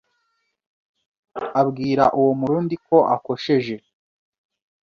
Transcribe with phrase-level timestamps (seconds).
[1.61, 3.75] Abwira uwo murundi ko akosheje